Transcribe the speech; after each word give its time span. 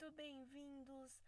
muito 0.00 0.14
bem-vindos 0.16 1.20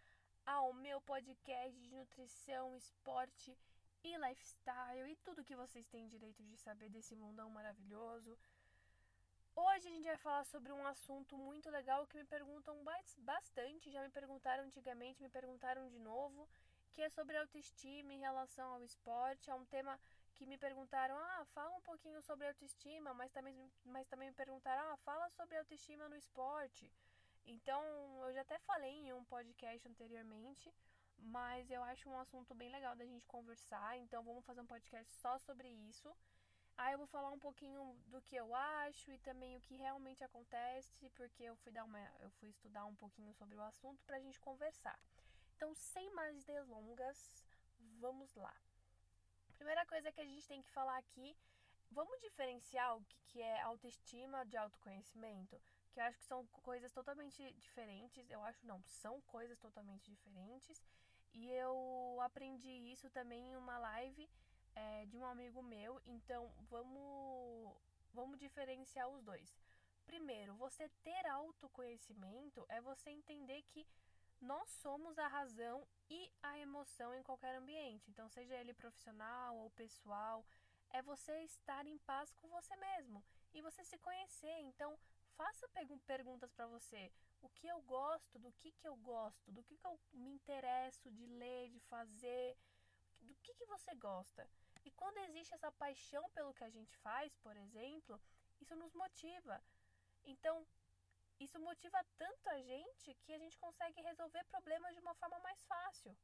ao 0.45 0.71
meu 0.73 1.01
podcast 1.01 1.77
de 1.77 1.93
nutrição, 1.93 2.73
esporte 2.77 3.57
e 4.01 4.15
lifestyle 4.15 5.11
e 5.11 5.15
tudo 5.17 5.43
que 5.43 5.57
vocês 5.57 5.85
têm 5.87 6.07
direito 6.07 6.41
de 6.45 6.55
saber 6.57 6.89
desse 6.89 7.13
mundão 7.13 7.49
maravilhoso. 7.49 8.37
Hoje 9.53 9.89
a 9.89 9.91
gente 9.91 10.05
vai 10.05 10.15
falar 10.15 10.45
sobre 10.45 10.71
um 10.71 10.87
assunto 10.87 11.37
muito 11.37 11.69
legal 11.69 12.07
que 12.07 12.17
me 12.17 12.23
perguntam 12.23 12.81
bastante, 13.17 13.91
já 13.91 14.01
me 14.03 14.09
perguntaram 14.09 14.63
antigamente, 14.63 15.21
me 15.21 15.29
perguntaram 15.29 15.89
de 15.89 15.99
novo, 15.99 16.47
que 16.93 17.01
é 17.01 17.09
sobre 17.09 17.35
autoestima 17.35 18.13
em 18.13 18.19
relação 18.19 18.75
ao 18.75 18.83
esporte. 18.83 19.49
É 19.49 19.55
um 19.55 19.65
tema 19.65 19.99
que 20.33 20.45
me 20.45 20.57
perguntaram: 20.57 21.17
"Ah, 21.17 21.45
fala 21.53 21.75
um 21.75 21.81
pouquinho 21.81 22.21
sobre 22.21 22.47
autoestima", 22.47 23.13
mas 23.13 23.33
também 23.33 23.69
mas 23.83 24.07
também 24.07 24.29
me 24.29 24.35
perguntaram: 24.35 24.81
"Ah, 24.93 24.97
fala 24.97 25.29
sobre 25.31 25.57
autoestima 25.57 26.07
no 26.07 26.15
esporte". 26.15 26.89
Então, 27.45 27.83
eu 28.25 28.33
já 28.33 28.41
até 28.41 28.59
falei 28.59 28.91
em 28.91 29.13
um 29.13 29.23
podcast 29.25 29.87
anteriormente, 29.87 30.73
mas 31.17 31.69
eu 31.69 31.83
acho 31.83 32.09
um 32.09 32.17
assunto 32.17 32.53
bem 32.55 32.69
legal 32.69 32.95
da 32.95 33.05
gente 33.05 33.25
conversar, 33.27 33.97
então 33.97 34.23
vamos 34.23 34.45
fazer 34.45 34.61
um 34.61 34.65
podcast 34.65 35.11
só 35.13 35.37
sobre 35.39 35.67
isso. 35.67 36.13
Aí 36.77 36.93
eu 36.93 36.97
vou 36.97 37.07
falar 37.07 37.29
um 37.29 37.39
pouquinho 37.39 37.95
do 38.07 38.21
que 38.21 38.35
eu 38.35 38.55
acho 38.55 39.11
e 39.11 39.17
também 39.19 39.55
o 39.55 39.61
que 39.61 39.75
realmente 39.75 40.23
acontece, 40.23 41.09
porque 41.11 41.43
eu 41.43 41.55
fui 41.57 41.71
dar 41.71 41.83
uma 41.83 41.99
eu 42.19 42.29
fui 42.31 42.49
estudar 42.49 42.85
um 42.85 42.95
pouquinho 42.95 43.33
sobre 43.33 43.55
o 43.55 43.61
assunto 43.61 44.03
pra 44.03 44.19
gente 44.19 44.39
conversar. 44.39 44.97
Então, 45.55 45.75
sem 45.75 46.11
mais 46.15 46.43
delongas, 46.43 47.45
vamos 47.99 48.33
lá. 48.35 48.55
Primeira 49.55 49.85
coisa 49.85 50.11
que 50.11 50.21
a 50.21 50.25
gente 50.25 50.47
tem 50.47 50.61
que 50.61 50.71
falar 50.71 50.97
aqui, 50.97 51.37
vamos 51.91 52.19
diferenciar 52.21 52.97
o 52.97 53.05
que 53.27 53.41
é 53.41 53.61
autoestima 53.61 54.43
de 54.45 54.57
autoconhecimento? 54.57 55.61
Que 55.91 55.99
eu 55.99 56.03
acho 56.05 56.17
que 56.17 56.25
são 56.25 56.45
coisas 56.47 56.91
totalmente 56.91 57.53
diferentes. 57.53 58.29
Eu 58.29 58.43
acho 58.43 58.65
não, 58.65 58.81
são 58.83 59.21
coisas 59.21 59.59
totalmente 59.59 60.09
diferentes. 60.09 60.81
E 61.33 61.49
eu 61.51 62.19
aprendi 62.21 62.69
isso 62.91 63.09
também 63.09 63.51
em 63.51 63.55
uma 63.55 63.77
live 63.77 64.29
é, 64.75 65.05
de 65.05 65.17
um 65.17 65.25
amigo 65.25 65.61
meu. 65.61 66.01
Então 66.05 66.51
vamos, 66.69 67.75
vamos 68.13 68.39
diferenciar 68.39 69.07
os 69.09 69.21
dois. 69.23 69.57
Primeiro, 70.05 70.53
você 70.55 70.89
ter 71.03 71.25
autoconhecimento 71.27 72.65
é 72.67 72.81
você 72.81 73.09
entender 73.09 73.61
que 73.69 73.87
nós 74.41 74.69
somos 74.81 75.17
a 75.19 75.27
razão 75.27 75.87
e 76.09 76.29
a 76.41 76.57
emoção 76.57 77.13
em 77.13 77.23
qualquer 77.23 77.55
ambiente. 77.55 78.09
Então, 78.09 78.27
seja 78.27 78.55
ele 78.55 78.73
profissional 78.73 79.55
ou 79.55 79.69
pessoal, 79.69 80.43
é 80.89 81.01
você 81.01 81.43
estar 81.43 81.85
em 81.85 81.97
paz 81.99 82.33
com 82.33 82.49
você 82.49 82.75
mesmo 82.75 83.23
e 83.53 83.61
você 83.61 83.83
se 83.83 83.97
conhecer. 83.99 84.59
Então, 84.61 84.97
faça 85.41 85.67
perguntas 86.05 86.51
para 86.51 86.67
você. 86.67 87.11
O 87.41 87.49
que 87.49 87.67
eu 87.67 87.81
gosto, 87.81 88.37
do 88.37 88.51
que, 88.59 88.71
que 88.71 88.87
eu 88.87 88.95
gosto, 88.97 89.51
do 89.51 89.63
que, 89.63 89.75
que 89.75 89.87
eu 89.87 89.99
me 90.13 90.29
interesso 90.29 91.09
de 91.09 91.25
ler, 91.25 91.69
de 91.69 91.79
fazer, 91.93 92.55
do 93.21 93.33
que, 93.41 93.53
que 93.55 93.65
você 93.65 93.95
gosta. 93.95 94.47
E 94.85 94.91
quando 94.91 95.17
existe 95.19 95.53
essa 95.55 95.71
paixão 95.71 96.29
pelo 96.31 96.53
que 96.53 96.63
a 96.63 96.69
gente 96.69 96.95
faz, 96.97 97.35
por 97.37 97.55
exemplo, 97.57 98.21
isso 98.59 98.75
nos 98.75 98.93
motiva. 98.93 99.63
Então, 100.23 100.55
isso 101.39 101.59
motiva 101.59 101.99
tanto 102.17 102.49
a 102.49 102.59
gente 102.61 103.15
que 103.23 103.33
a 103.33 103.39
gente 103.39 103.57
consegue 103.57 103.99
resolver 104.01 104.43
problemas 104.45 104.93
de 104.93 105.01
uma 105.01 105.15
forma 105.15 105.39
mais 105.39 105.63
fácil. 105.63 106.15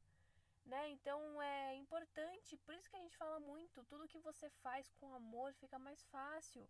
Né? 0.64 0.90
Então 0.90 1.42
é 1.42 1.74
importante, 1.76 2.56
por 2.58 2.74
isso 2.74 2.90
que 2.90 2.96
a 2.96 3.00
gente 3.00 3.16
fala 3.16 3.40
muito, 3.40 3.82
tudo 3.84 4.06
que 4.06 4.18
você 4.18 4.50
faz 4.62 4.92
com 5.00 5.14
amor 5.14 5.54
fica 5.54 5.78
mais 5.78 6.04
fácil. 6.04 6.68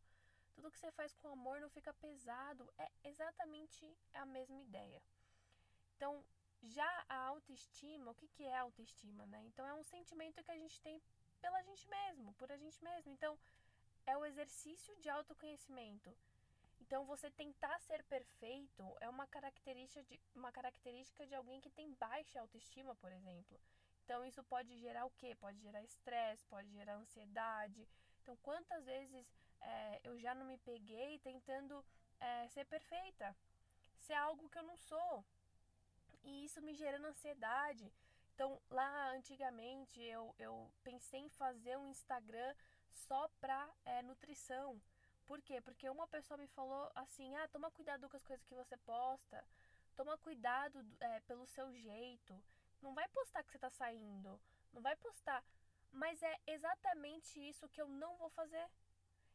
Tudo 0.59 0.73
que 0.73 0.79
você 0.81 0.91
faz 0.91 1.15
com 1.15 1.29
amor 1.29 1.61
não 1.61 1.71
fica 1.71 1.95
pesado. 1.95 2.69
É 2.77 2.91
exatamente 3.05 3.97
a 4.13 4.27
mesma 4.27 4.61
ideia. 4.61 5.01
Então, 5.95 6.25
já 6.65 7.05
a 7.09 7.17
autoestima, 7.27 8.11
o 8.11 8.15
que, 8.17 8.27
que 8.27 8.43
é 8.43 8.57
autoestima, 8.57 9.25
né? 9.27 9.41
Então, 9.45 9.65
é 9.65 9.73
um 9.73 9.85
sentimento 9.85 10.43
que 10.43 10.51
a 10.51 10.57
gente 10.57 10.81
tem 10.81 11.01
pela 11.41 11.63
gente 11.63 11.89
mesmo, 11.89 12.33
por 12.35 12.51
a 12.51 12.57
gente 12.57 12.83
mesmo. 12.83 13.13
Então, 13.13 13.39
é 14.05 14.17
o 14.17 14.27
exercício 14.27 14.97
de 14.97 15.09
autoconhecimento. 15.09 16.13
Então, 16.81 17.05
você 17.05 17.31
tentar 17.31 17.79
ser 17.83 18.03
perfeito 18.03 18.97
é 19.01 19.09
uma 19.09 19.29
característica 19.29 20.03
de, 20.03 20.21
uma 20.35 20.51
característica 20.51 21.25
de 21.25 21.37
alguém 21.37 21.61
que 21.61 21.71
tem 21.71 21.95
baixa 21.95 22.41
autoestima, 22.41 22.97
por 22.97 23.13
exemplo. 23.13 23.61
Então, 24.05 24.25
isso 24.25 24.43
pode 24.43 24.77
gerar 24.77 25.05
o 25.05 25.11
quê? 25.19 25.37
Pode 25.37 25.61
gerar 25.61 25.85
estresse, 25.85 26.45
pode 26.47 26.69
gerar 26.73 26.97
ansiedade, 26.97 27.87
então, 28.29 28.37
quantas 28.43 28.85
vezes 28.85 29.27
é, 29.61 30.01
eu 30.05 30.19
já 30.19 30.35
não 30.35 30.47
me 30.47 30.59
peguei 30.59 31.19
tentando 31.19 31.85
é, 32.21 32.49
ser 32.49 32.65
perfeita, 32.67 33.37
ser 33.99 34.15
algo 34.15 34.49
que 34.49 34.59
eu 34.59 34.63
não 34.63 34.77
sou, 34.77 35.25
e 36.25 36.45
isso 36.45 36.61
me 36.63 36.75
gerando 36.75 37.07
ansiedade. 37.07 37.93
Então, 38.35 38.61
lá 38.71 39.11
antigamente 39.11 40.01
eu, 40.01 40.35
eu 40.39 40.71
pensei 40.83 41.21
em 41.21 41.29
fazer 41.31 41.77
um 41.77 41.89
Instagram 41.89 42.55
só 42.91 43.29
pra 43.41 43.69
é, 43.85 44.03
nutrição. 44.03 44.81
Por 45.27 45.43
quê? 45.43 45.61
Porque 45.61 45.89
uma 45.91 46.07
pessoa 46.07 46.39
me 46.39 46.47
falou 46.49 46.91
assim: 46.95 47.35
ah, 47.37 47.49
toma 47.49 47.71
cuidado 47.71 48.09
com 48.09 48.17
as 48.17 48.25
coisas 48.25 48.47
que 48.47 48.55
você 48.55 48.77
posta, 48.79 49.45
toma 49.97 50.17
cuidado 50.19 50.85
é, 51.01 51.21
pelo 51.21 51.47
seu 51.47 51.73
jeito. 51.75 52.41
Não 52.81 52.95
vai 52.95 53.09
postar 53.09 53.43
que 53.43 53.51
você 53.51 53.59
tá 53.59 53.71
saindo, 53.71 54.41
não 54.73 54.81
vai 54.81 54.95
postar 54.97 55.43
mas 55.93 56.23
é 56.23 56.37
exatamente 56.47 57.41
isso 57.49 57.69
que 57.69 57.81
eu 57.81 57.89
não 57.89 58.17
vou 58.17 58.31
fazer. 58.31 58.69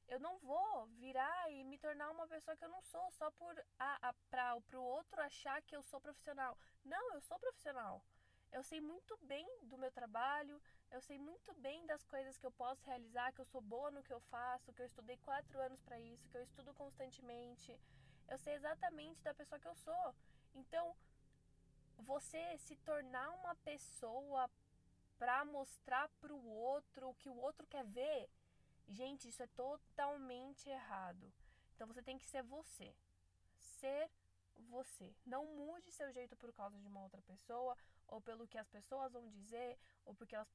Eu 0.08 0.20
não 0.20 0.38
vou 0.40 0.86
virar 1.00 1.52
e 1.52 1.64
me 1.64 1.78
tornar 1.78 2.12
uma 2.12 2.28
pessoa 2.28 2.56
que 2.56 2.64
eu 2.64 2.70
não 2.70 2.82
sou 2.82 3.10
só 3.12 3.32
por 3.32 3.58
a, 3.80 4.10
a 4.10 4.14
para 4.30 4.56
o 4.80 4.84
outro 4.84 5.22
achar 5.22 5.62
que 5.62 5.76
eu 5.76 5.84
sou 5.84 6.00
profissional. 6.00 6.58
Não, 6.84 7.14
eu 7.14 7.22
sou 7.22 7.40
profissional. 7.40 8.04
Eu 8.52 8.64
sei 8.64 8.80
muito 8.80 9.18
bem 9.24 9.48
do 9.64 9.78
meu 9.78 9.92
trabalho, 9.92 10.62
eu 10.92 11.02
sei 11.02 11.18
muito 11.18 11.52
bem 11.56 11.86
das 11.88 12.04
coisas 12.06 12.38
que 12.38 12.46
eu 12.46 12.52
posso 12.52 12.86
realizar, 12.86 13.32
que 13.34 13.42
eu 13.42 13.46
sou 13.46 13.62
boa 13.62 13.90
no 13.90 14.04
que 14.04 14.14
eu 14.14 14.20
faço, 14.20 14.72
que 14.74 14.82
eu 14.82 14.86
estudei 14.86 15.18
quatro 15.18 15.60
anos 15.60 15.82
para 15.82 16.00
isso, 16.00 16.30
que 16.30 16.38
eu 16.38 16.44
estudo 16.44 16.72
constantemente. 16.76 17.80
Eu 18.28 18.38
sei 18.38 18.54
exatamente 18.54 19.24
da 19.24 19.34
pessoa 19.34 19.60
que 19.60 19.68
eu 19.68 19.76
sou. 19.76 20.16
Então, 20.54 20.96
você 21.98 22.58
se 22.60 22.76
tornar 22.78 23.32
uma 23.32 23.56
pessoa 23.56 24.50
para 25.18 25.44
mostrar 25.46 26.08
para 26.22 26.34
o 26.34 26.48
outro 26.48 27.10
o 27.10 27.16
que 27.16 27.30
o 27.30 27.38
outro 27.38 27.66
quer 27.68 27.86
ver. 27.86 28.30
Gente, 28.88 29.28
isso 29.28 29.42
é 29.42 29.48
totalmente 29.48 30.70
errado. 30.70 31.32
Então 31.76 31.88
você 31.88 32.02
tem 32.02 32.18
que 32.18 32.26
ser 32.26 32.44
você. 32.44 32.96
Ser 33.58 34.10
você. 34.56 35.16
Não 35.26 35.46
mude 35.46 35.92
seu 35.92 36.12
jeito 36.12 36.36
por 36.38 36.54
causa 36.54 36.78
de 36.78 36.88
uma 36.88 37.02
outra 37.02 37.22
pessoa, 37.22 37.78
ou 38.08 38.22
pelo 38.22 38.48
que 38.48 38.58
as 38.58 38.70
pessoas 38.70 39.12
vão 39.12 39.28
dizer, 39.30 39.78
ou 40.06 40.14
porque 40.14 40.36
elas, 40.36 40.50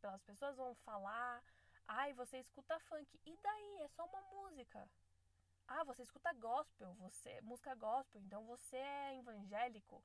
pelas 0.00 0.22
pessoas 0.22 0.56
vão 0.56 0.74
falar. 0.76 1.42
Ai, 1.86 2.12
você 2.12 2.38
escuta 2.38 2.78
funk. 2.80 3.20
E 3.24 3.36
daí? 3.36 3.82
É 3.82 3.88
só 3.88 4.04
uma 4.04 4.20
música. 4.22 4.88
Ah, 5.66 5.84
você 5.84 6.02
escuta 6.02 6.32
gospel, 6.34 6.94
você 6.94 7.40
música 7.40 7.74
gospel, 7.74 8.20
então 8.20 8.44
você 8.44 8.76
é 8.76 9.18
evangélico. 9.18 10.02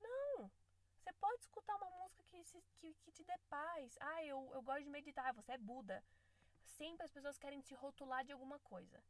Não. 0.00 0.50
Você 0.98 1.12
pode 1.14 1.40
escutar 1.42 1.76
uma 1.76 1.90
música 1.90 2.22
que, 2.24 2.42
que, 2.78 2.94
que 2.94 3.12
te 3.12 3.24
dê 3.24 3.38
paz. 3.48 3.96
Ah, 4.00 4.24
eu, 4.24 4.50
eu 4.52 4.62
gosto 4.62 4.84
de 4.84 4.90
meditar. 4.90 5.32
Você 5.34 5.52
é 5.52 5.58
Buda. 5.58 6.04
Sempre 6.78 7.04
as 7.04 7.12
pessoas 7.12 7.38
querem 7.38 7.60
te 7.60 7.74
rotular 7.74 8.24
de 8.24 8.32
alguma 8.32 8.58
coisa. 8.60 9.02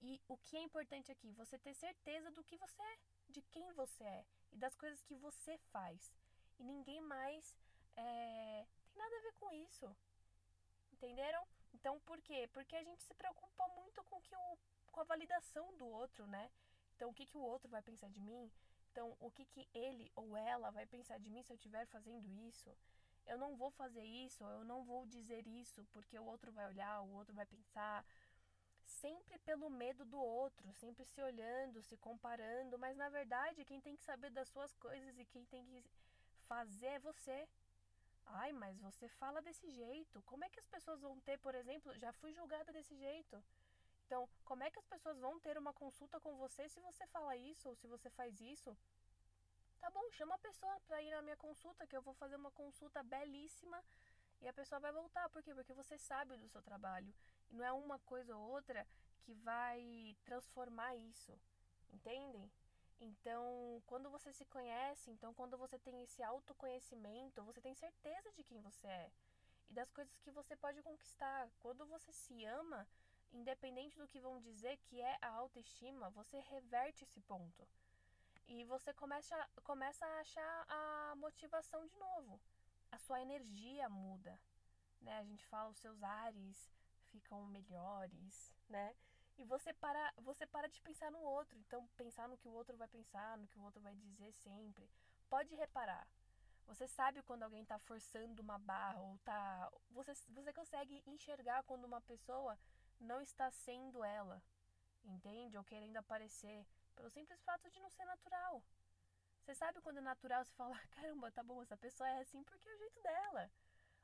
E 0.00 0.20
o 0.28 0.36
que 0.36 0.56
é 0.56 0.62
importante 0.62 1.10
aqui? 1.10 1.32
Você 1.32 1.58
ter 1.58 1.74
certeza 1.74 2.30
do 2.30 2.44
que 2.44 2.56
você 2.56 2.82
é, 2.82 2.98
de 3.28 3.42
quem 3.42 3.72
você 3.72 4.04
é 4.04 4.24
e 4.52 4.56
das 4.56 4.74
coisas 4.76 5.02
que 5.02 5.14
você 5.16 5.58
faz. 5.72 6.12
E 6.58 6.64
ninguém 6.64 7.00
mais 7.00 7.54
é, 7.96 8.66
tem 8.92 9.02
nada 9.02 9.16
a 9.16 9.22
ver 9.22 9.32
com 9.34 9.52
isso. 9.52 9.96
Entenderam? 10.92 11.44
Então, 11.74 12.00
por 12.00 12.20
quê? 12.22 12.48
Porque 12.52 12.76
a 12.76 12.82
gente 12.82 13.02
se 13.02 13.14
preocupa 13.14 13.68
muito 13.68 14.02
com, 14.04 14.20
que 14.20 14.34
o, 14.34 14.58
com 14.90 15.00
a 15.00 15.04
validação 15.04 15.76
do 15.76 15.86
outro, 15.86 16.26
né? 16.26 16.50
Então, 16.94 17.10
o 17.10 17.14
que, 17.14 17.26
que 17.26 17.36
o 17.36 17.42
outro 17.42 17.68
vai 17.68 17.82
pensar 17.82 18.08
de 18.10 18.20
mim? 18.20 18.50
Então, 18.90 19.16
o 19.20 19.30
que, 19.30 19.44
que 19.44 19.68
ele 19.72 20.10
ou 20.16 20.36
ela 20.36 20.70
vai 20.70 20.86
pensar 20.86 21.18
de 21.18 21.30
mim 21.30 21.42
se 21.42 21.52
eu 21.52 21.56
estiver 21.56 21.86
fazendo 21.86 22.28
isso? 22.48 22.76
Eu 23.28 23.38
não 23.38 23.54
vou 23.56 23.70
fazer 23.70 24.04
isso, 24.04 24.42
eu 24.42 24.64
não 24.64 24.82
vou 24.84 25.06
dizer 25.06 25.46
isso 25.46 25.84
porque 25.92 26.18
o 26.18 26.24
outro 26.24 26.50
vai 26.50 26.66
olhar, 26.66 27.02
o 27.02 27.12
outro 27.12 27.34
vai 27.34 27.46
pensar. 27.46 28.04
Sempre 28.84 29.38
pelo 29.40 29.68
medo 29.68 30.04
do 30.04 30.18
outro, 30.18 30.72
sempre 30.72 31.04
se 31.04 31.20
olhando, 31.20 31.82
se 31.82 31.96
comparando, 31.98 32.78
mas 32.78 32.96
na 32.96 33.10
verdade 33.10 33.66
quem 33.66 33.80
tem 33.80 33.94
que 33.96 34.02
saber 34.02 34.30
das 34.30 34.48
suas 34.48 34.74
coisas 34.76 35.18
e 35.18 35.24
quem 35.26 35.44
tem 35.44 35.62
que 35.66 35.84
fazer 36.48 36.86
é 36.86 36.98
você. 36.98 37.46
Ai, 38.24 38.52
mas 38.52 38.78
você 38.80 39.08
fala 39.08 39.42
desse 39.42 39.68
jeito. 39.70 40.22
Como 40.22 40.44
é 40.44 40.48
que 40.48 40.60
as 40.60 40.66
pessoas 40.66 41.00
vão 41.00 41.20
ter, 41.20 41.38
por 41.38 41.54
exemplo, 41.54 41.96
já 41.98 42.12
fui 42.12 42.32
julgada 42.32 42.72
desse 42.72 42.96
jeito. 42.96 43.42
Então, 44.06 44.26
como 44.42 44.62
é 44.62 44.70
que 44.70 44.78
as 44.78 44.86
pessoas 44.86 45.18
vão 45.18 45.38
ter 45.38 45.58
uma 45.58 45.72
consulta 45.74 46.18
com 46.18 46.34
você 46.36 46.66
se 46.66 46.80
você 46.80 47.06
fala 47.08 47.36
isso 47.36 47.68
ou 47.68 47.74
se 47.74 47.86
você 47.86 48.08
faz 48.08 48.40
isso? 48.40 48.74
Tá 49.80 49.90
bom, 49.90 50.10
chama 50.12 50.34
a 50.34 50.38
pessoa 50.38 50.80
para 50.86 51.00
ir 51.02 51.10
na 51.10 51.22
minha 51.22 51.36
consulta, 51.36 51.86
que 51.86 51.96
eu 51.96 52.02
vou 52.02 52.14
fazer 52.14 52.36
uma 52.36 52.50
consulta 52.50 53.02
belíssima 53.02 53.82
e 54.40 54.48
a 54.48 54.52
pessoa 54.52 54.80
vai 54.80 54.92
voltar. 54.92 55.28
Por 55.30 55.42
quê? 55.42 55.54
Porque 55.54 55.72
você 55.72 55.96
sabe 55.98 56.36
do 56.36 56.48
seu 56.48 56.62
trabalho. 56.62 57.14
E 57.50 57.54
não 57.54 57.64
é 57.64 57.72
uma 57.72 57.98
coisa 58.00 58.36
ou 58.36 58.50
outra 58.50 58.86
que 59.22 59.34
vai 59.34 60.16
transformar 60.24 60.96
isso. 60.96 61.38
Entendem? 61.92 62.50
Então, 63.00 63.82
quando 63.86 64.10
você 64.10 64.32
se 64.32 64.44
conhece, 64.46 65.10
então 65.10 65.32
quando 65.32 65.56
você 65.56 65.78
tem 65.78 66.02
esse 66.02 66.22
autoconhecimento, 66.22 67.44
você 67.44 67.60
tem 67.60 67.74
certeza 67.74 68.32
de 68.32 68.42
quem 68.42 68.60
você 68.60 68.86
é 68.86 69.10
e 69.70 69.72
das 69.72 69.90
coisas 69.92 70.18
que 70.18 70.30
você 70.30 70.56
pode 70.56 70.82
conquistar. 70.82 71.48
Quando 71.60 71.86
você 71.86 72.12
se 72.12 72.44
ama, 72.44 72.86
independente 73.32 73.96
do 73.98 74.08
que 74.08 74.20
vão 74.20 74.40
dizer 74.40 74.76
que 74.78 75.00
é 75.00 75.18
a 75.20 75.28
autoestima, 75.28 76.10
você 76.10 76.40
reverte 76.40 77.04
esse 77.04 77.20
ponto. 77.20 77.68
E 78.48 78.64
você 78.64 78.94
começa, 78.94 79.36
começa 79.62 80.06
a 80.06 80.20
achar 80.20 80.66
a 80.68 81.14
motivação 81.16 81.86
de 81.86 81.96
novo. 81.98 82.40
A 82.90 82.98
sua 82.98 83.20
energia 83.20 83.88
muda, 83.90 84.40
né? 85.02 85.18
A 85.18 85.24
gente 85.24 85.46
fala 85.46 85.68
os 85.68 85.78
seus 85.78 86.02
ares 86.02 86.70
ficam 87.10 87.44
melhores, 87.46 88.54
né? 88.68 88.96
E 89.36 89.44
você 89.44 89.72
para, 89.74 90.12
você 90.16 90.46
para 90.46 90.68
de 90.68 90.80
pensar 90.80 91.10
no 91.10 91.20
outro. 91.20 91.58
Então, 91.58 91.86
pensar 91.96 92.26
no 92.26 92.38
que 92.38 92.48
o 92.48 92.52
outro 92.52 92.76
vai 92.76 92.88
pensar, 92.88 93.36
no 93.36 93.46
que 93.46 93.58
o 93.58 93.62
outro 93.62 93.82
vai 93.82 93.94
dizer 93.94 94.32
sempre. 94.32 94.90
Pode 95.28 95.54
reparar. 95.54 96.08
Você 96.66 96.88
sabe 96.88 97.22
quando 97.22 97.42
alguém 97.42 97.62
está 97.62 97.78
forçando 97.78 98.42
uma 98.42 98.58
barra 98.58 98.98
ou 99.00 99.18
tá. 99.18 99.70
Você, 99.90 100.12
você 100.28 100.52
consegue 100.52 101.02
enxergar 101.06 101.62
quando 101.64 101.84
uma 101.84 102.00
pessoa 102.00 102.58
não 102.98 103.20
está 103.20 103.50
sendo 103.50 104.02
ela. 104.02 104.42
Entende? 105.14 105.56
Ou 105.56 105.64
querendo 105.64 105.96
aparecer. 105.96 106.66
Pelo 106.94 107.10
simples 107.10 107.42
fato 107.42 107.70
de 107.70 107.80
não 107.80 107.90
ser 107.90 108.04
natural. 108.04 108.62
Você 109.40 109.54
sabe 109.54 109.80
quando 109.80 109.98
é 109.98 110.00
natural 110.00 110.44
você 110.44 110.52
fala, 110.52 110.78
caramba, 110.90 111.30
tá 111.32 111.42
bom, 111.42 111.62
essa 111.62 111.76
pessoa 111.76 112.08
é 112.08 112.20
assim 112.20 112.42
porque 112.44 112.68
é 112.68 112.74
o 112.74 112.78
jeito 112.78 113.00
dela. 113.02 113.50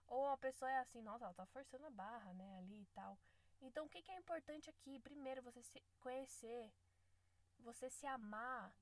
Ou 0.06 0.26
a 0.28 0.36
pessoa 0.36 0.70
é 0.70 0.78
assim, 0.78 1.02
nossa, 1.02 1.24
ela 1.24 1.34
tá 1.34 1.46
forçando 1.46 1.86
a 1.86 1.90
barra, 1.90 2.32
né, 2.34 2.58
ali 2.58 2.82
e 2.82 2.86
tal. 2.86 3.18
Então, 3.60 3.86
o 3.86 3.88
que, 3.88 4.02
que 4.02 4.10
é 4.10 4.16
importante 4.16 4.68
aqui? 4.70 4.98
Primeiro, 5.00 5.42
você 5.42 5.62
se 5.62 5.82
conhecer, 6.00 6.72
você 7.58 7.88
se 7.90 8.06
amar. 8.06 8.74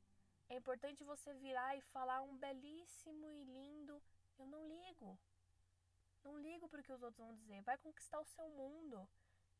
É 0.49 0.57
importante 0.57 1.05
você 1.05 1.33
virar 1.35 1.77
e 1.77 1.81
falar 1.81 2.21
um 2.23 2.37
belíssimo 2.37 3.31
e 3.31 3.45
lindo 3.45 4.03
eu 4.39 4.47
não 4.47 4.67
ligo. 4.67 5.19
Não 6.25 6.39
ligo 6.39 6.69
para 6.69 6.81
o 6.81 6.83
que 6.83 6.93
os 6.93 7.03
outros 7.03 7.25
vão 7.25 7.35
dizer. 7.35 7.63
Vai 7.63 7.79
conquistar 7.79 8.21
o 8.21 8.25
seu 8.25 8.49
mundo. 8.51 9.09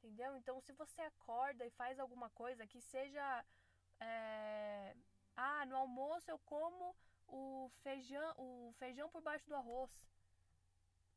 Entendeu? 0.03 0.37
Então, 0.37 0.61
se 0.61 0.73
você 0.73 1.01
acorda 1.03 1.65
e 1.65 1.71
faz 1.71 1.99
alguma 2.01 2.29
coisa 2.31 2.67
que 2.67 2.81
seja. 2.81 3.45
É... 4.01 4.97
Ah, 5.37 5.65
no 5.67 5.77
almoço 5.77 6.29
eu 6.31 6.39
como 6.41 6.95
o 7.29 7.71
feijão, 7.83 8.35
o 8.37 8.75
feijão 8.79 9.09
por 9.09 9.23
baixo 9.23 9.49
do 9.49 9.55
arroz. 9.55 9.91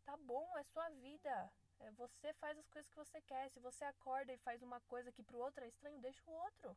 Tá 0.06 0.16
bom, 0.18 0.56
é 0.58 0.64
sua 0.64 0.88
vida. 0.90 1.52
É, 1.80 1.92
você 1.92 2.32
faz 2.34 2.58
as 2.60 2.70
coisas 2.70 2.90
que 2.90 2.96
você 2.96 3.20
quer. 3.22 3.50
Se 3.50 3.60
você 3.60 3.84
acorda 3.86 4.32
e 4.32 4.38
faz 4.38 4.62
uma 4.62 4.80
coisa 4.82 5.12
que 5.12 5.24
pro 5.24 5.40
outro 5.40 5.64
é 5.64 5.68
estranho, 5.68 6.00
deixa 6.00 6.22
o 6.30 6.34
outro. 6.34 6.76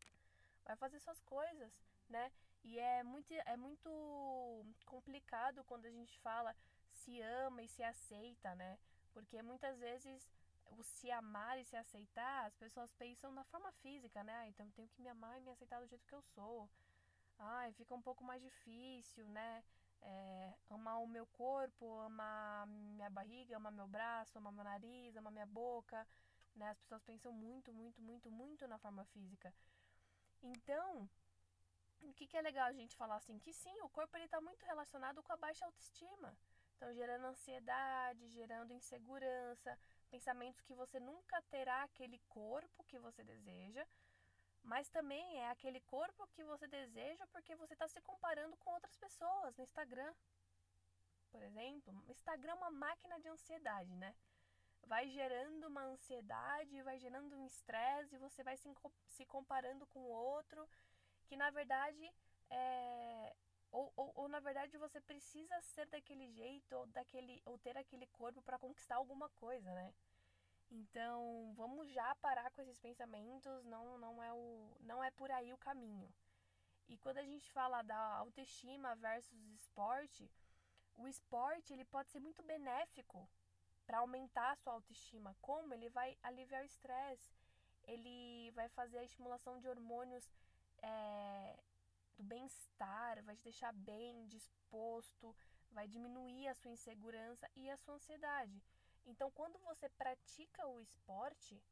Vai 0.64 0.76
fazer 0.76 0.98
suas 1.00 1.20
coisas, 1.20 1.70
né? 2.08 2.32
E 2.64 2.78
é 2.78 3.02
muito, 3.02 3.32
é 3.32 3.56
muito 3.56 4.64
complicado 4.86 5.62
quando 5.64 5.84
a 5.84 5.90
gente 5.90 6.18
fala 6.20 6.56
se 6.90 7.20
ama 7.20 7.62
e 7.62 7.68
se 7.68 7.82
aceita, 7.82 8.54
né? 8.54 8.78
Porque 9.12 9.42
muitas 9.42 9.78
vezes 9.78 10.26
o 10.76 10.82
se 10.82 11.10
amar 11.10 11.58
e 11.58 11.64
se 11.64 11.76
aceitar, 11.76 12.46
as 12.46 12.54
pessoas 12.56 12.92
pensam 12.92 13.32
na 13.32 13.44
forma 13.44 13.70
física, 13.72 14.22
né? 14.22 14.34
Ah, 14.36 14.48
então 14.48 14.66
eu 14.66 14.72
tenho 14.72 14.88
que 14.88 15.00
me 15.00 15.08
amar 15.08 15.38
e 15.38 15.40
me 15.40 15.50
aceitar 15.50 15.80
do 15.80 15.86
jeito 15.86 16.06
que 16.06 16.14
eu 16.14 16.22
sou. 16.22 16.68
Ai, 17.38 17.72
fica 17.72 17.94
um 17.94 18.02
pouco 18.02 18.24
mais 18.24 18.42
difícil, 18.42 19.26
né? 19.28 19.64
É, 20.00 20.54
amar 20.70 21.00
o 21.00 21.06
meu 21.06 21.26
corpo, 21.26 21.98
amar 22.00 22.66
minha 22.66 23.10
barriga, 23.10 23.56
amar 23.56 23.72
meu 23.72 23.86
braço, 23.86 24.38
amar 24.38 24.52
meu 24.52 24.64
nariz, 24.64 25.16
amar 25.16 25.32
minha 25.32 25.46
boca, 25.46 26.06
né? 26.54 26.70
As 26.70 26.78
pessoas 26.78 27.02
pensam 27.02 27.32
muito, 27.32 27.72
muito, 27.72 28.00
muito, 28.02 28.30
muito 28.30 28.68
na 28.68 28.78
forma 28.78 29.04
física. 29.06 29.52
Então, 30.42 31.08
o 32.02 32.12
que, 32.12 32.26
que 32.26 32.36
é 32.36 32.42
legal 32.42 32.66
a 32.66 32.72
gente 32.72 32.96
falar 32.96 33.16
assim? 33.16 33.38
Que 33.38 33.52
sim, 33.52 33.76
o 33.82 33.88
corpo 33.88 34.16
ele 34.16 34.24
está 34.24 34.40
muito 34.40 34.64
relacionado 34.64 35.22
com 35.22 35.32
a 35.32 35.36
baixa 35.36 35.64
autoestima. 35.64 36.36
Então, 36.76 36.94
gerando 36.94 37.26
ansiedade, 37.26 38.28
gerando 38.30 38.72
insegurança, 38.72 39.76
pensamentos 40.08 40.60
que 40.62 40.74
você 40.74 40.98
nunca 40.98 41.40
terá 41.42 41.82
aquele 41.82 42.18
corpo 42.28 42.84
que 42.84 42.98
você 42.98 43.22
deseja, 43.22 43.86
mas 44.62 44.88
também 44.88 45.38
é 45.40 45.50
aquele 45.50 45.80
corpo 45.80 46.26
que 46.28 46.44
você 46.44 46.66
deseja 46.66 47.26
porque 47.28 47.54
você 47.54 47.72
está 47.74 47.88
se 47.88 48.00
comparando 48.00 48.56
com 48.56 48.70
outras 48.70 48.96
pessoas 48.96 49.56
no 49.56 49.64
Instagram. 49.64 50.12
Por 51.30 51.42
exemplo, 51.42 52.04
Instagram 52.08 52.52
é 52.52 52.56
uma 52.56 52.70
máquina 52.70 53.18
de 53.20 53.28
ansiedade, 53.28 53.94
né? 53.96 54.14
Vai 54.86 55.08
gerando 55.08 55.66
uma 55.68 55.84
ansiedade, 55.84 56.82
vai 56.82 56.98
gerando 56.98 57.36
um 57.36 57.46
estresse, 57.46 58.16
você 58.18 58.42
vai 58.42 58.56
se, 58.56 58.68
se 59.06 59.24
comparando 59.26 59.86
com 59.86 60.00
o 60.00 60.08
outro, 60.08 60.68
que 61.26 61.36
na 61.36 61.50
verdade 61.50 62.12
é. 62.50 63.36
Ou, 63.70 63.92
ou, 63.96 64.12
ou, 64.14 64.28
na 64.28 64.40
verdade 64.40 64.78
você 64.78 65.00
precisa 65.00 65.60
ser 65.60 65.86
daquele 65.86 66.26
jeito 66.28 66.74
ou, 66.74 66.86
daquele, 66.86 67.42
ou 67.44 67.58
ter 67.58 67.76
aquele 67.76 68.06
corpo 68.06 68.40
para 68.42 68.58
conquistar 68.58 68.96
alguma 68.96 69.28
coisa, 69.30 69.72
né? 69.74 69.92
Então, 70.70 71.52
vamos 71.56 71.90
já 71.90 72.14
parar 72.16 72.50
com 72.50 72.60
esses 72.62 72.78
pensamentos, 72.78 73.64
não, 73.64 73.98
não, 73.98 74.22
é 74.22 74.32
o, 74.32 74.76
não 74.80 75.02
é 75.02 75.10
por 75.10 75.30
aí 75.30 75.52
o 75.52 75.58
caminho. 75.58 76.12
E 76.88 76.96
quando 76.98 77.18
a 77.18 77.24
gente 77.24 77.50
fala 77.52 77.82
da 77.82 78.16
autoestima 78.16 78.94
versus 78.96 79.38
esporte, 79.52 80.30
o 80.96 81.06
esporte 81.06 81.72
ele 81.72 81.84
pode 81.84 82.10
ser 82.10 82.20
muito 82.20 82.42
benéfico 82.42 83.28
para 83.86 83.98
aumentar 83.98 84.52
a 84.52 84.56
sua 84.56 84.74
autoestima. 84.74 85.34
Como? 85.40 85.72
Ele 85.72 85.88
vai 85.90 86.16
aliviar 86.22 86.62
o 86.62 86.66
estresse, 86.66 87.34
ele 87.84 88.50
vai 88.50 88.68
fazer 88.68 88.98
a 88.98 89.04
estimulação 89.04 89.58
de 89.58 89.68
hormônios 89.68 90.30
é, 90.82 91.58
do 92.18 92.24
bem-estar, 92.24 93.22
vai 93.22 93.36
te 93.36 93.44
deixar 93.44 93.72
bem 93.72 94.26
disposto, 94.26 95.34
vai 95.70 95.86
diminuir 95.86 96.48
a 96.48 96.54
sua 96.54 96.72
insegurança 96.72 97.48
e 97.54 97.70
a 97.70 97.76
sua 97.76 97.94
ansiedade. 97.94 98.60
Então, 99.06 99.30
quando 99.30 99.58
você 99.60 99.88
pratica 99.90 100.66
o 100.66 100.80
esporte, 100.80 101.62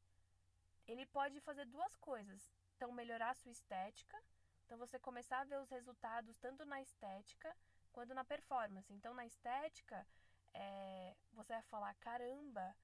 ele 0.87 1.04
pode 1.06 1.40
fazer 1.40 1.66
duas 1.66 1.96
coisas. 1.96 2.50
Então, 2.76 2.93
melhorar 2.93 3.31
a 3.31 3.34
sua 3.34 3.50
estética. 3.50 4.16
Então, 4.64 4.78
você 4.78 4.98
começar 4.98 5.40
a 5.40 5.44
ver 5.44 5.58
os 5.58 5.69
resultados 5.69 6.38
tanto 6.38 6.64
na 6.64 6.81
estética 6.81 7.54
quanto 7.92 8.14
na 8.14 8.25
performance. 8.25 8.92
Então, 8.92 9.12
na 9.14 9.26
estética, 9.26 10.06
é, 10.54 11.16
você 11.32 11.52
vai 11.54 11.62
falar: 11.62 11.94
caramba, 11.96 12.75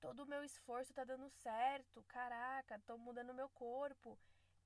todo 0.00 0.20
o 0.20 0.26
meu 0.26 0.44
esforço 0.44 0.92
está 0.92 1.02
dando 1.02 1.30
certo, 1.30 2.02
caraca, 2.04 2.76
estou 2.76 2.98
mudando 2.98 3.32
meu 3.32 3.48
corpo. 3.48 4.18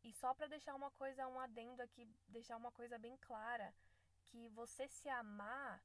E 0.04 0.12
só 0.12 0.32
para 0.34 0.46
deixar 0.46 0.74
uma 0.74 0.90
coisa, 0.92 1.26
um 1.26 1.40
adendo 1.40 1.82
aqui, 1.82 2.06
deixar 2.28 2.56
uma 2.56 2.70
coisa 2.70 2.98
bem 2.98 3.16
clara, 3.18 3.74
que 4.26 4.48
você 4.50 4.88
se 4.88 5.08
amar, 5.08 5.82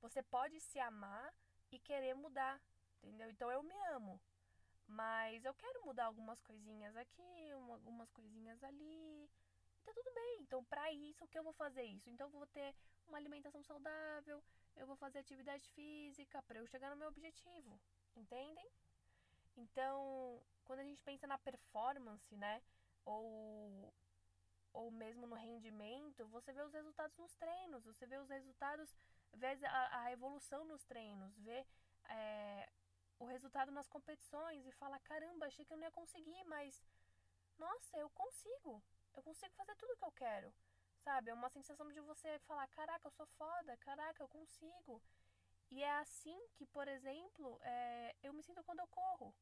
você 0.00 0.22
pode 0.22 0.60
se 0.60 0.78
amar 0.78 1.32
e 1.70 1.78
querer 1.78 2.14
mudar, 2.14 2.60
entendeu? 3.02 3.30
Então 3.30 3.50
eu 3.50 3.62
me 3.62 3.78
amo, 3.86 4.20
mas 4.86 5.44
eu 5.44 5.54
quero 5.54 5.84
mudar 5.84 6.06
algumas 6.06 6.40
coisinhas 6.40 6.96
aqui, 6.96 7.50
algumas 7.52 8.10
coisinhas 8.10 8.62
ali. 8.62 9.24
E 9.24 9.82
tá 9.84 9.92
tudo 9.92 10.12
bem. 10.12 10.42
Então, 10.42 10.64
para 10.64 10.92
isso, 10.92 11.24
o 11.24 11.28
que 11.28 11.38
eu 11.38 11.42
vou 11.42 11.52
fazer 11.52 11.82
isso? 11.84 12.08
Então, 12.10 12.26
eu 12.28 12.32
vou 12.32 12.46
ter 12.46 12.74
uma 13.06 13.18
alimentação 13.18 13.62
saudável, 13.62 14.42
eu 14.76 14.86
vou 14.86 14.96
fazer 14.96 15.18
atividade 15.18 15.68
física 15.70 16.42
para 16.42 16.58
eu 16.58 16.66
chegar 16.66 16.90
no 16.90 16.96
meu 16.96 17.08
objetivo, 17.08 17.80
entendem? 18.14 18.68
Então, 19.56 20.40
quando 20.64 20.80
a 20.80 20.84
gente 20.84 21.02
pensa 21.02 21.26
na 21.26 21.38
performance, 21.38 22.36
né, 22.36 22.62
ou 23.06 23.92
ou 24.72 24.90
mesmo 24.90 25.26
no 25.26 25.34
rendimento, 25.34 26.26
você 26.28 26.52
vê 26.52 26.60
os 26.60 26.74
resultados 26.74 27.16
nos 27.16 27.34
treinos, 27.36 27.82
você 27.82 28.04
vê 28.06 28.18
os 28.18 28.28
resultados 28.28 28.94
vê 29.32 29.46
a, 29.66 30.02
a 30.02 30.12
evolução 30.12 30.66
nos 30.66 30.84
treinos, 30.84 31.34
vê 31.38 31.66
é, 32.10 32.68
o 33.18 33.24
resultado 33.24 33.70
nas 33.72 33.88
competições 33.88 34.66
e 34.66 34.72
fala: 34.72 34.98
caramba, 35.00 35.46
achei 35.46 35.64
que 35.64 35.72
eu 35.72 35.76
não 35.76 35.84
ia 35.84 35.90
conseguir, 35.90 36.44
mas 36.44 36.82
nossa, 37.58 37.96
eu 37.96 38.10
consigo, 38.10 38.82
eu 39.14 39.22
consigo 39.22 39.54
fazer 39.54 39.74
tudo 39.76 39.96
que 39.96 40.04
eu 40.04 40.12
quero, 40.12 40.52
sabe? 40.98 41.30
É 41.30 41.34
uma 41.34 41.48
sensação 41.48 41.90
de 41.90 42.00
você 42.00 42.38
falar: 42.40 42.66
caraca, 42.68 43.06
eu 43.06 43.12
sou 43.12 43.26
foda, 43.26 43.76
caraca, 43.78 44.22
eu 44.22 44.28
consigo. 44.28 45.02
E 45.70 45.82
é 45.82 45.98
assim 45.98 46.38
que, 46.54 46.64
por 46.66 46.86
exemplo, 46.86 47.58
é, 47.62 48.14
eu 48.22 48.32
me 48.32 48.42
sinto 48.42 48.62
quando 48.62 48.80
eu 48.80 48.86
corro. 48.86 49.34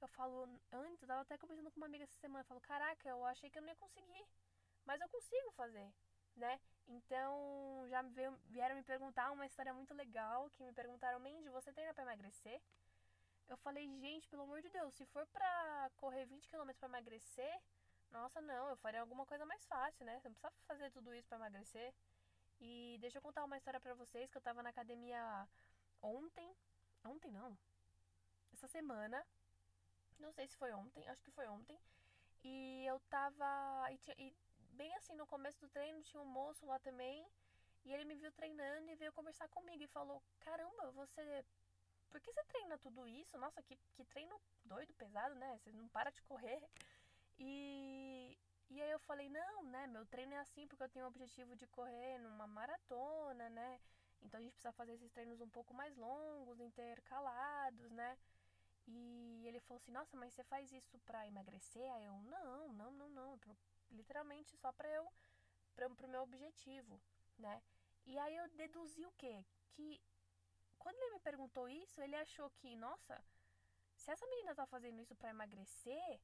Eu 0.00 0.08
falo, 0.08 0.48
antes, 0.72 1.02
eu 1.02 1.08
tava 1.08 1.22
até 1.22 1.38
conversando 1.38 1.70
com 1.70 1.80
uma 1.80 1.86
amiga 1.86 2.04
essa 2.04 2.18
semana, 2.18 2.40
eu 2.40 2.48
falo, 2.48 2.60
caraca, 2.60 3.08
eu 3.08 3.24
achei 3.24 3.48
que 3.50 3.58
eu 3.58 3.62
não 3.62 3.68
ia 3.68 3.76
conseguir, 3.76 4.26
mas 4.84 5.00
eu 5.00 5.08
consigo 5.08 5.50
fazer, 5.52 5.90
né? 6.36 6.60
Então, 6.86 7.86
já 7.88 8.02
veio, 8.02 8.36
vieram 8.46 8.76
me 8.76 8.82
perguntar 8.82 9.30
uma 9.30 9.46
história 9.46 9.72
muito 9.72 9.94
legal, 9.94 10.50
que 10.50 10.62
me 10.62 10.72
perguntaram, 10.72 11.18
Mandy, 11.20 11.48
você 11.48 11.72
treina 11.72 11.94
para 11.94 12.04
emagrecer? 12.04 12.60
Eu 13.48 13.56
falei, 13.58 13.86
gente, 13.98 14.28
pelo 14.28 14.42
amor 14.42 14.60
de 14.60 14.68
Deus, 14.68 14.94
se 14.94 15.06
for 15.06 15.26
pra 15.28 15.90
correr 15.96 16.26
20 16.26 16.48
km 16.48 16.70
para 16.78 16.88
emagrecer, 16.88 17.62
nossa, 18.10 18.40
não, 18.40 18.68
eu 18.68 18.76
faria 18.76 19.00
alguma 19.00 19.26
coisa 19.26 19.44
mais 19.44 19.64
fácil, 19.66 20.04
né? 20.04 20.20
Você 20.20 20.28
não 20.28 20.34
precisa 20.34 20.52
fazer 20.66 20.90
tudo 20.92 21.14
isso 21.14 21.28
para 21.28 21.38
emagrecer. 21.38 21.92
E 22.60 22.96
deixa 23.00 23.18
eu 23.18 23.22
contar 23.22 23.44
uma 23.44 23.56
história 23.56 23.80
para 23.80 23.94
vocês, 23.94 24.30
que 24.30 24.38
eu 24.38 24.42
tava 24.42 24.62
na 24.62 24.70
academia 24.70 25.48
ontem, 26.00 26.54
ontem 27.04 27.30
não, 27.32 27.58
essa 28.52 28.68
semana, 28.68 29.26
não 30.18 30.32
sei 30.32 30.46
se 30.46 30.56
foi 30.56 30.72
ontem, 30.72 31.06
acho 31.08 31.22
que 31.22 31.30
foi 31.30 31.46
ontem, 31.48 31.78
e 32.42 32.84
eu 32.86 33.00
tava, 33.08 33.90
e, 33.90 34.26
e 34.26 34.36
bem 34.74 34.94
assim, 34.96 35.14
no 35.14 35.26
começo 35.26 35.60
do 35.60 35.68
treino, 35.68 36.02
tinha 36.02 36.20
um 36.20 36.26
moço 36.26 36.66
lá 36.66 36.78
também. 36.78 37.26
E 37.84 37.92
ele 37.92 38.04
me 38.04 38.14
viu 38.14 38.32
treinando 38.32 38.90
e 38.90 38.94
veio 38.96 39.12
conversar 39.12 39.48
comigo 39.48 39.82
e 39.82 39.88
falou: 39.88 40.22
Caramba, 40.40 40.90
você. 40.92 41.44
Por 42.10 42.20
que 42.20 42.32
você 42.32 42.44
treina 42.44 42.78
tudo 42.78 43.06
isso? 43.06 43.36
Nossa, 43.36 43.62
que, 43.62 43.76
que 43.94 44.04
treino 44.04 44.40
doido, 44.64 44.94
pesado, 44.94 45.34
né? 45.34 45.58
Você 45.58 45.72
não 45.72 45.88
para 45.88 46.10
de 46.10 46.22
correr. 46.22 46.62
E, 47.38 48.38
e 48.70 48.80
aí 48.80 48.90
eu 48.90 48.98
falei: 49.00 49.28
Não, 49.28 49.64
né? 49.64 49.86
Meu 49.88 50.06
treino 50.06 50.34
é 50.34 50.38
assim 50.38 50.66
porque 50.66 50.82
eu 50.84 50.88
tenho 50.88 51.04
o 51.04 51.08
objetivo 51.08 51.54
de 51.56 51.66
correr 51.66 52.18
numa 52.18 52.46
maratona, 52.46 53.50
né? 53.50 53.80
Então 54.22 54.40
a 54.40 54.42
gente 54.42 54.52
precisa 54.52 54.72
fazer 54.72 54.94
esses 54.94 55.10
treinos 55.12 55.40
um 55.40 55.48
pouco 55.50 55.74
mais 55.74 55.94
longos, 55.96 56.58
intercalados, 56.60 57.90
né? 57.90 58.16
E 58.86 59.46
ele 59.46 59.60
falou 59.60 59.76
assim: 59.76 59.92
Nossa, 59.92 60.16
mas 60.16 60.34
você 60.34 60.44
faz 60.44 60.72
isso 60.72 60.98
pra 61.00 61.26
emagrecer? 61.26 61.92
Aí 61.92 62.04
eu: 62.04 62.22
Não, 62.22 62.72
não, 62.72 62.92
não, 62.92 63.08
não. 63.08 63.40
Literalmente 63.90 64.56
só 64.56 64.72
pra 64.72 64.88
eu. 64.88 65.06
Pra, 65.74 65.90
pro 65.90 66.08
meu 66.08 66.22
objetivo, 66.22 67.00
né? 67.38 67.62
E 68.06 68.18
aí 68.18 68.36
eu 68.36 68.48
deduzi 68.50 69.04
o 69.04 69.12
quê? 69.12 69.44
Que 69.72 70.00
quando 70.78 70.96
ele 70.96 71.14
me 71.14 71.20
perguntou 71.20 71.68
isso, 71.68 72.00
ele 72.00 72.14
achou 72.14 72.50
que, 72.50 72.76
nossa, 72.76 73.24
se 73.96 74.10
essa 74.10 74.26
menina 74.26 74.54
tá 74.54 74.66
fazendo 74.66 75.00
isso 75.00 75.14
para 75.16 75.30
emagrecer, 75.30 76.20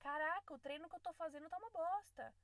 caraca, 0.00 0.52
o 0.52 0.58
treino 0.58 0.88
que 0.88 0.96
eu 0.96 1.00
tô 1.00 1.12
fazendo 1.12 1.48
tá 1.48 1.56
uma 1.56 1.70
bosta. 1.70 2.34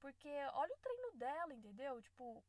Porque 0.00 0.30
olha 0.54 0.74
o 0.74 0.78
treino 0.78 1.12
dela, 1.12 1.54
entendeu? 1.54 2.00
Tipo, 2.00 2.42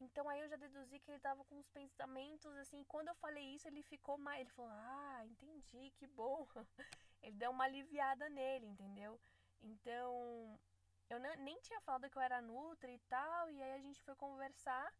então 0.00 0.28
aí 0.28 0.40
eu 0.40 0.48
já 0.48 0.56
deduzi 0.56 0.98
que 1.00 1.10
ele 1.10 1.20
tava 1.20 1.44
com 1.44 1.56
uns 1.56 1.68
pensamentos 1.68 2.54
assim, 2.56 2.84
quando 2.84 3.08
eu 3.08 3.14
falei 3.16 3.44
isso, 3.54 3.68
ele 3.68 3.82
ficou 3.82 4.18
mais, 4.18 4.40
ele 4.40 4.50
falou: 4.50 4.70
"Ah, 4.72 5.22
entendi, 5.26 5.90
que 5.96 6.06
bom". 6.06 6.46
Ele 7.22 7.36
deu 7.36 7.50
uma 7.50 7.64
aliviada 7.64 8.28
nele, 8.28 8.66
entendeu? 8.66 9.18
Então, 9.62 10.60
eu 11.08 11.18
nem 11.38 11.58
tinha 11.62 11.80
falado 11.80 12.10
que 12.10 12.18
eu 12.18 12.22
era 12.22 12.42
nutri 12.42 12.94
e 12.94 12.98
tal, 13.08 13.50
e 13.50 13.62
aí 13.62 13.72
a 13.72 13.80
gente 13.80 14.02
foi 14.02 14.14
conversar. 14.14 14.92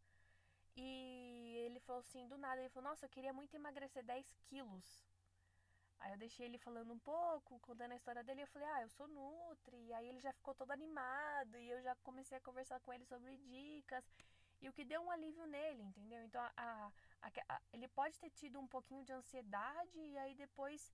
E 0.75 1.55
ele 1.65 1.79
falou 1.81 1.99
assim, 2.01 2.27
do 2.27 2.37
nada, 2.37 2.59
ele 2.59 2.69
falou, 2.69 2.89
nossa, 2.89 3.05
eu 3.05 3.09
queria 3.09 3.31
muito 3.33 3.53
emagrecer 3.55 4.03
10 4.03 4.25
quilos. 4.47 5.05
Aí 5.99 6.11
eu 6.11 6.17
deixei 6.17 6.45
ele 6.45 6.57
falando 6.57 6.93
um 6.93 6.99
pouco, 6.99 7.59
contando 7.59 7.93
a 7.93 7.95
história 7.95 8.23
dele, 8.23 8.41
eu 8.41 8.47
falei, 8.47 8.67
ah, 8.69 8.81
eu 8.81 8.89
sou 8.89 9.07
Nutri. 9.07 9.77
E 9.85 9.93
aí 9.93 10.07
ele 10.07 10.19
já 10.19 10.33
ficou 10.33 10.53
todo 10.53 10.71
animado, 10.71 11.57
e 11.59 11.69
eu 11.69 11.81
já 11.81 11.95
comecei 11.97 12.37
a 12.37 12.41
conversar 12.41 12.79
com 12.81 12.93
ele 12.93 13.05
sobre 13.05 13.37
dicas. 13.37 14.03
E 14.65 14.69
o 14.69 14.73
que 14.73 14.83
deu 14.83 14.99
um 14.99 15.11
alívio 15.11 15.45
nele, 15.45 15.83
entendeu? 15.83 16.23
Então 16.23 16.41
a, 16.41 16.91
a, 17.21 17.27
a, 17.49 17.61
ele 17.71 17.87
pode 17.87 18.19
ter 18.19 18.31
tido 18.31 18.59
um 18.59 18.67
pouquinho 18.67 19.05
de 19.05 19.13
ansiedade 19.13 19.99
e 19.99 20.17
aí 20.17 20.33
depois 20.33 20.91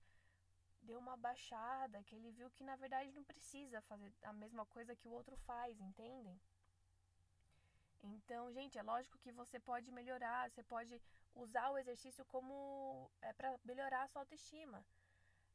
deu 0.82 0.98
uma 0.98 1.16
baixada, 1.16 2.02
que 2.02 2.14
ele 2.14 2.30
viu 2.32 2.50
que 2.50 2.62
na 2.64 2.76
verdade 2.76 3.10
não 3.12 3.24
precisa 3.24 3.80
fazer 3.80 4.12
a 4.24 4.32
mesma 4.34 4.66
coisa 4.66 4.94
que 4.94 5.08
o 5.08 5.12
outro 5.12 5.38
faz, 5.46 5.80
entendem? 5.80 6.38
Então, 8.02 8.52
gente, 8.52 8.76
é 8.76 8.82
lógico 8.82 9.18
que 9.20 9.32
você 9.32 9.58
pode 9.58 9.90
melhorar, 9.90 10.50
você 10.50 10.62
pode 10.62 11.00
usar 11.34 11.70
o 11.70 11.78
exercício 11.78 12.26
como 12.26 13.10
é 13.22 13.32
para 13.32 13.58
melhorar 13.64 14.02
a 14.02 14.08
sua 14.08 14.20
autoestima. 14.20 14.84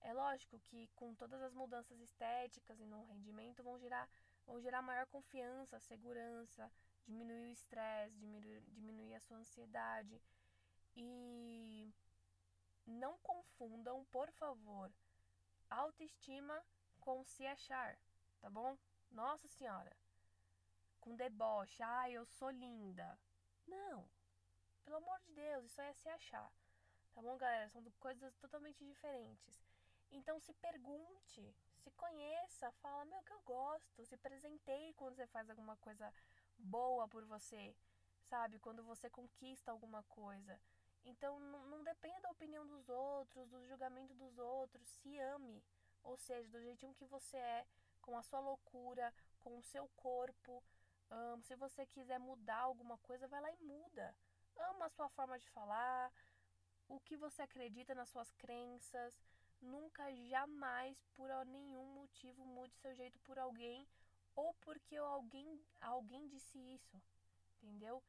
É 0.02 0.12
lógico 0.12 0.58
que 0.60 0.88
com 0.96 1.14
todas 1.14 1.40
as 1.44 1.54
mudanças 1.54 2.00
estéticas 2.00 2.80
e 2.80 2.86
no 2.86 3.04
rendimento 3.04 3.62
vão 3.62 3.78
gerar, 3.78 4.10
vão 4.48 4.60
gerar 4.60 4.82
maior 4.82 5.06
confiança, 5.06 5.80
segurança, 5.80 6.72
diminuir 7.08 7.50
o 7.50 7.54
estresse, 7.54 8.18
diminuir, 8.18 9.16
a 9.16 9.20
sua 9.22 9.38
ansiedade. 9.38 10.22
E 10.96 11.94
não 12.86 13.18
confundam, 13.20 14.04
por 14.06 14.30
favor, 14.32 14.92
autoestima 15.70 16.62
com 17.00 17.24
se 17.24 17.46
achar, 17.46 17.98
tá 18.42 18.50
bom? 18.50 18.78
Nossa 19.12 19.48
Senhora, 19.48 19.96
com 21.00 21.16
deboche, 21.16 21.82
ah, 21.84 22.10
eu 22.10 22.26
sou 22.26 22.50
linda. 22.50 23.18
Não, 23.66 24.08
pelo 24.84 24.98
amor 24.98 25.20
de 25.22 25.34
Deus, 25.34 25.66
isso 25.66 25.82
é 25.82 25.94
se 25.94 26.10
achar, 26.10 26.52
tá 27.14 27.22
bom, 27.22 27.38
galera? 27.38 27.70
São 27.70 27.84
coisas 28.00 28.36
totalmente 28.38 28.84
diferentes. 28.86 29.64
Então 30.12 30.40
se 30.40 30.54
pergunte, 30.54 31.54
se 31.78 31.92
conheça, 31.92 32.72
fala, 32.82 33.06
meu, 33.06 33.22
que 33.24 33.34
eu 33.34 33.42
gosto, 33.42 34.06
se 34.06 34.18
presenteie 34.18 34.94
quando 34.94 35.16
você 35.16 35.28
faz 35.28 35.50
alguma 35.50 35.76
coisa 35.78 36.12
boa 36.58 37.08
por 37.08 37.24
você, 37.26 37.76
sabe? 38.30 38.60
Quando 38.60 38.84
você 38.84 39.10
conquista 39.10 39.72
alguma 39.72 40.04
coisa. 40.04 40.60
Então 41.06 41.40
não, 41.40 41.66
não 41.68 41.84
dependa 41.84 42.22
da 42.22 42.32
opinião 42.32 42.66
dos 42.68 42.90
outros, 42.90 43.48
do 43.48 43.66
julgamento 43.66 44.14
dos 44.14 44.38
outros, 44.38 44.88
se 44.88 45.18
ame. 45.20 45.64
Ou 46.04 46.18
seja, 46.18 46.50
do 46.50 46.62
jeitinho 46.62 46.94
que 46.94 47.06
você 47.06 47.38
é, 47.38 47.66
com 48.02 48.18
a 48.18 48.24
sua 48.24 48.40
loucura, 48.40 49.14
com 49.40 49.58
o 49.58 49.64
seu 49.64 49.88
corpo. 49.96 50.64
Um, 51.10 51.42
se 51.42 51.56
você 51.56 51.86
quiser 51.86 52.20
mudar 52.20 52.60
alguma 52.60 52.98
coisa, 53.00 53.28
vai 53.28 53.42
lá 53.42 53.52
e 53.52 53.64
muda. 53.64 54.16
Ama 54.58 54.86
a 54.86 54.90
sua 54.90 55.10
forma 55.10 55.38
de 55.40 55.48
falar, 55.50 56.12
o 56.88 57.00
que 57.00 57.16
você 57.16 57.42
acredita 57.42 57.94
nas 57.94 58.10
suas 58.10 58.32
crenças. 58.34 59.14
Nunca, 59.62 60.14
jamais, 60.14 60.98
por 61.14 61.30
nenhum 61.46 61.86
motivo, 61.94 62.46
mude 62.46 62.76
seu 62.76 62.94
jeito 62.96 63.20
por 63.20 63.40
alguém 63.40 63.88
ou 64.38 64.54
porque 64.62 64.96
alguém, 64.96 65.60
alguém 65.82 66.28
disse 66.28 66.58
isso, 66.76 67.02
entendeu? 67.56 68.02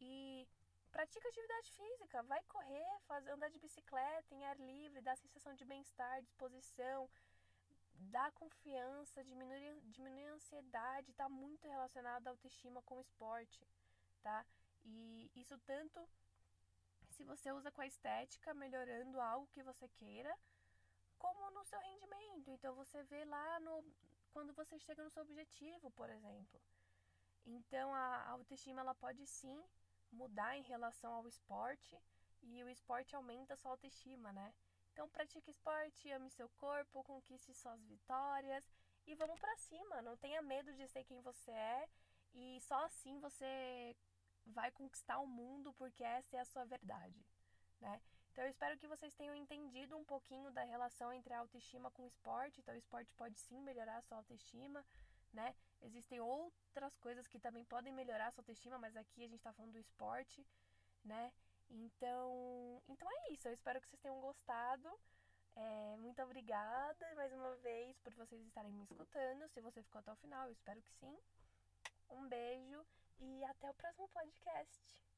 E 0.00 0.48
pratica 0.90 1.28
atividade 1.28 1.70
física, 1.72 2.22
vai 2.22 2.42
correr, 2.44 2.98
faz, 3.06 3.26
andar 3.26 3.50
de 3.50 3.58
bicicleta 3.58 4.34
em 4.34 4.44
ar 4.46 4.58
livre, 4.58 5.02
dá 5.02 5.14
sensação 5.14 5.54
de 5.54 5.64
bem-estar, 5.64 6.22
disposição, 6.22 7.08
dá 8.16 8.30
confiança, 8.32 9.22
diminui, 9.24 9.82
diminui 9.84 10.26
a 10.26 10.32
ansiedade, 10.32 11.10
está 11.10 11.28
muito 11.28 11.68
relacionado 11.68 12.26
à 12.26 12.30
autoestima 12.30 12.80
com 12.82 12.96
o 12.96 13.02
esporte, 13.02 13.60
tá? 14.22 14.44
E 14.86 15.30
isso 15.34 15.58
tanto 15.66 16.08
se 17.10 17.24
você 17.24 17.52
usa 17.52 17.70
com 17.70 17.82
a 17.82 17.86
estética, 17.86 18.54
melhorando 18.54 19.20
algo 19.20 19.46
que 19.52 19.62
você 19.62 19.86
queira, 19.88 20.34
como 21.18 21.50
no 21.50 21.64
seu 21.64 21.78
rendimento. 21.78 22.50
Então 22.50 22.74
você 22.74 23.02
vê 23.04 23.24
lá 23.26 23.60
no, 23.60 23.84
quando 24.34 24.52
você 24.52 24.78
chega 24.80 25.02
no 25.02 25.10
seu 25.10 25.22
objetivo, 25.22 25.90
por 25.92 26.10
exemplo. 26.10 26.60
Então 27.46 27.94
a 27.94 28.30
autoestima 28.30 28.80
ela 28.80 28.94
pode 28.94 29.24
sim 29.26 29.58
mudar 30.10 30.56
em 30.56 30.62
relação 30.62 31.12
ao 31.14 31.28
esporte 31.28 31.96
e 32.42 32.62
o 32.64 32.68
esporte 32.68 33.14
aumenta 33.14 33.54
a 33.54 33.56
sua 33.56 33.70
autoestima, 33.70 34.32
né? 34.32 34.52
Então 34.92 35.08
pratique 35.08 35.50
esporte, 35.50 36.10
ame 36.10 36.30
seu 36.30 36.48
corpo, 36.64 37.04
conquiste 37.04 37.54
suas 37.54 37.80
vitórias 37.84 38.64
e 39.06 39.14
vamos 39.14 39.38
para 39.38 39.56
cima. 39.56 40.02
Não 40.02 40.16
tenha 40.16 40.42
medo 40.42 40.72
de 40.72 40.86
ser 40.88 41.04
quem 41.04 41.20
você 41.20 41.52
é 41.52 41.88
e 42.34 42.60
só 42.60 42.84
assim 42.84 43.18
você 43.20 43.96
vai 44.46 44.70
conquistar 44.72 45.18
o 45.20 45.26
mundo 45.26 45.72
porque 45.74 46.02
essa 46.02 46.36
é 46.36 46.40
a 46.40 46.44
sua 46.44 46.64
verdade, 46.64 47.24
né? 47.80 48.00
Então 48.34 48.42
eu 48.42 48.50
espero 48.50 48.76
que 48.76 48.88
vocês 48.88 49.14
tenham 49.14 49.32
entendido 49.32 49.96
um 49.96 50.04
pouquinho 50.04 50.50
da 50.50 50.64
relação 50.64 51.12
entre 51.12 51.32
a 51.32 51.38
autoestima 51.38 51.88
com 51.92 52.02
o 52.02 52.06
esporte. 52.06 52.60
Então 52.60 52.74
o 52.74 52.76
esporte 52.76 53.14
pode 53.14 53.38
sim 53.38 53.60
melhorar 53.60 53.98
a 53.98 54.02
sua 54.02 54.16
autoestima, 54.16 54.84
né? 55.32 55.54
Existem 55.80 56.18
outras 56.18 56.96
coisas 56.96 57.28
que 57.28 57.38
também 57.38 57.64
podem 57.64 57.92
melhorar 57.92 58.26
a 58.26 58.30
sua 58.32 58.42
autoestima, 58.42 58.76
mas 58.76 58.96
aqui 58.96 59.22
a 59.22 59.28
gente 59.28 59.38
está 59.38 59.52
falando 59.52 59.74
do 59.74 59.78
esporte, 59.78 60.44
né? 61.04 61.32
Então, 61.70 62.82
então 62.88 63.08
é 63.08 63.32
isso. 63.32 63.46
Eu 63.46 63.54
espero 63.54 63.80
que 63.80 63.86
vocês 63.86 64.02
tenham 64.02 64.20
gostado. 64.20 64.92
É, 65.54 65.96
muito 65.98 66.20
obrigada 66.20 67.14
mais 67.14 67.32
uma 67.32 67.54
vez 67.58 67.96
por 68.00 68.12
vocês 68.14 68.44
estarem 68.46 68.72
me 68.72 68.82
escutando. 68.82 69.48
Se 69.50 69.60
você 69.60 69.80
ficou 69.80 70.00
até 70.00 70.12
o 70.12 70.16
final, 70.16 70.46
eu 70.46 70.52
espero 70.52 70.82
que 70.82 70.92
sim. 70.94 71.16
Um 72.10 72.26
beijo 72.26 72.84
e 73.20 73.44
até 73.44 73.70
o 73.70 73.74
próximo 73.74 74.08
podcast. 74.08 75.13